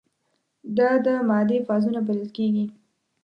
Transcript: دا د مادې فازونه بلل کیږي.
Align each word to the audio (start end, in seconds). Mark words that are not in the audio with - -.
دا 0.77 0.89
د 1.05 1.07
مادې 1.29 1.57
فازونه 1.67 1.99
بلل 2.07 2.29
کیږي. 2.37 2.65